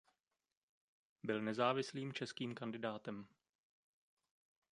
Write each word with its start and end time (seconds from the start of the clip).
Byl 1.23 1.41
nezávislým 1.41 2.13
českým 2.13 2.55
kandidátem. 2.55 3.27